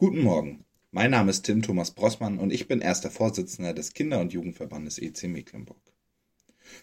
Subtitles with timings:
[0.00, 0.64] Guten Morgen.
[0.92, 4.96] Mein Name ist Tim Thomas Brossmann und ich bin erster Vorsitzender des Kinder- und Jugendverbandes
[4.96, 5.82] EC Mecklenburg.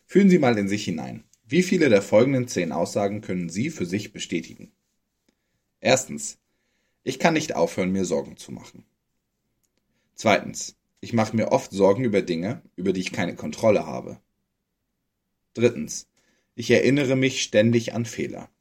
[0.05, 1.23] Fühlen Sie mal in sich hinein.
[1.43, 4.71] Wie viele der folgenden zehn Aussagen können Sie für sich bestätigen?
[5.79, 6.38] Erstens.
[7.03, 8.86] Ich kann nicht aufhören, mir Sorgen zu machen.
[10.13, 10.75] Zweitens.
[10.99, 14.21] Ich mache mir oft Sorgen über Dinge, über die ich keine Kontrolle habe.
[15.55, 16.07] Drittens.
[16.54, 18.52] Ich erinnere mich ständig an Fehler.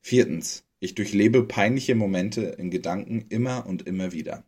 [0.00, 0.65] Viertens.
[0.78, 4.44] Ich durchlebe peinliche Momente in Gedanken immer und immer wieder.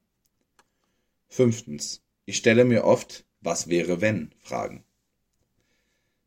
[1.29, 2.03] Fünftens.
[2.27, 4.85] Ich stelle mir oft Was wäre wenn Fragen.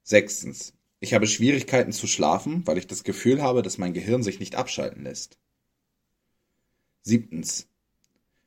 [0.03, 0.73] Sechstens.
[0.99, 4.55] Ich habe Schwierigkeiten zu schlafen, weil ich das Gefühl habe, dass mein Gehirn sich nicht
[4.55, 5.37] abschalten lässt.
[7.01, 7.67] Siebtens.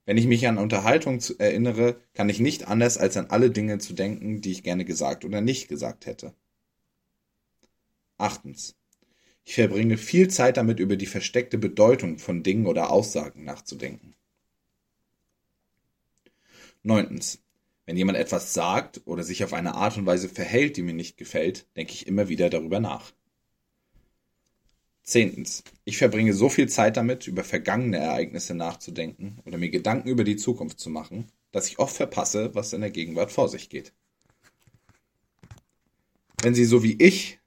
[0.07, 3.95] Wenn ich mich an Unterhaltung erinnere, kann ich nicht anders als an alle Dinge zu
[3.95, 6.35] denken, die ich gerne gesagt oder nicht gesagt hätte.
[8.19, 8.77] Achtens.
[9.45, 14.15] Ich verbringe viel Zeit damit, über die versteckte Bedeutung von Dingen oder Aussagen nachzudenken.
[16.83, 17.41] Neuntens.
[17.87, 21.19] Wenn jemand etwas sagt oder sich auf eine Art und Weise verhält, die mir nicht
[21.19, 23.13] gefällt, denke ich immer wieder darüber nach.
[25.03, 25.63] Zehntens.
[25.85, 30.37] Ich verbringe so viel Zeit damit, über vergangene Ereignisse nachzudenken oder mir Gedanken über die
[30.37, 33.93] Zukunft zu machen, dass ich oft verpasse, was in der Gegenwart vor sich geht.
[36.43, 37.39] Wenn Sie so wie ich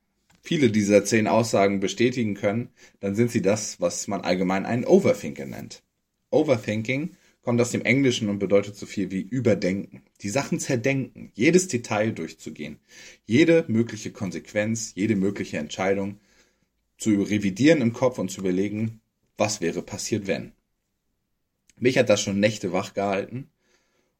[0.48, 2.70] viele dieser zehn Aussagen bestätigen können,
[3.02, 5.84] dann sind sie das, was man allgemein einen Overthinker nennt.
[6.30, 10.04] Overthinking kommt aus dem Englischen und bedeutet so viel wie überdenken.
[10.22, 12.80] Die Sachen zerdenken, jedes Detail durchzugehen,
[13.26, 16.18] jede mögliche Konsequenz, jede mögliche Entscheidung
[16.98, 19.02] zu revidieren im Kopf und zu überlegen,
[19.36, 20.54] was wäre passiert, wenn.
[21.76, 23.50] Mich hat das schon Nächte wach gehalten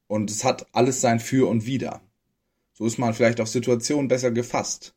[0.06, 2.02] und es hat alles sein Für und Wider.
[2.74, 4.94] So ist man vielleicht auf Situationen besser gefasst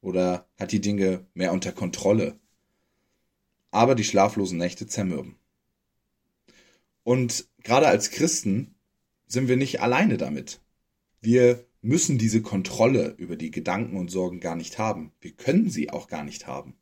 [0.00, 2.38] oder hat die Dinge mehr unter Kontrolle.
[3.70, 5.36] Aber die schlaflosen Nächte zermürben.
[7.02, 8.74] Und gerade als Christen
[9.26, 10.60] sind wir nicht alleine damit.
[11.20, 15.12] Wir müssen diese Kontrolle über die Gedanken und Sorgen gar nicht haben.
[15.20, 16.74] Wir können sie auch gar nicht haben.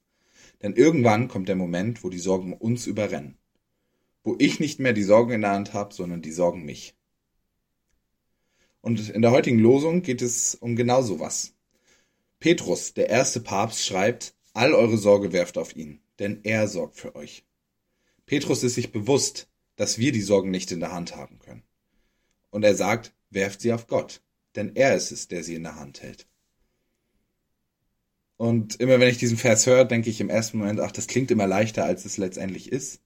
[0.62, 3.36] Denn irgendwann kommt der Moment, wo die Sorgen uns überrennen.
[4.22, 6.94] Wo ich nicht mehr die Sorgen in der Hand habe, sondern die Sorgen mich.
[8.80, 11.54] Und in der heutigen Losung geht es um genau sowas.
[12.44, 17.16] Petrus, der erste Papst, schreibt, all eure Sorge werft auf ihn, denn er sorgt für
[17.16, 17.47] euch.
[18.27, 21.62] Petrus ist sich bewusst, dass wir die Sorgen nicht in der Hand haben können.
[22.50, 24.21] Und er sagt, werft sie auf Gott,
[24.56, 26.27] denn er ist es, der sie in der Hand hält.
[28.37, 31.31] Und immer wenn ich diesen Vers höre, denke ich im ersten Moment, ach, das klingt
[31.31, 33.00] immer leichter, als es letztendlich ist.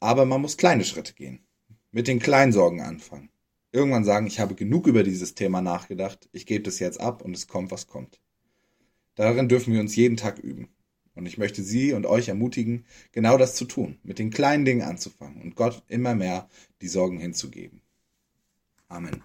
[0.00, 1.46] Aber man muss kleine Schritte gehen.
[1.92, 3.30] Mit den kleinen Sorgen anfangen
[3.72, 7.34] irgendwann sagen, ich habe genug über dieses Thema nachgedacht, ich gebe das jetzt ab und
[7.34, 8.20] es kommt, was kommt.
[9.14, 10.68] Darin dürfen wir uns jeden Tag üben.
[11.14, 14.82] Und ich möchte Sie und euch ermutigen, genau das zu tun, mit den kleinen Dingen
[14.82, 16.48] anzufangen und Gott immer mehr
[16.80, 17.82] die Sorgen hinzugeben.
[18.88, 19.22] Amen.